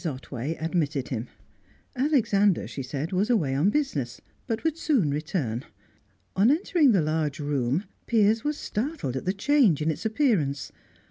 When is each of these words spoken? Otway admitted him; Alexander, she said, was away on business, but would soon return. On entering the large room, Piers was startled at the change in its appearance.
Otway 0.03 0.55
admitted 0.55 1.09
him; 1.09 1.27
Alexander, 1.95 2.67
she 2.67 2.81
said, 2.81 3.11
was 3.11 3.29
away 3.29 3.53
on 3.53 3.69
business, 3.69 4.19
but 4.47 4.63
would 4.63 4.75
soon 4.75 5.11
return. 5.11 5.63
On 6.35 6.49
entering 6.49 6.91
the 6.91 7.01
large 7.01 7.39
room, 7.39 7.83
Piers 8.07 8.43
was 8.43 8.57
startled 8.57 9.15
at 9.15 9.25
the 9.25 9.31
change 9.31 9.79
in 9.79 9.91
its 9.91 10.03
appearance. 10.03 10.71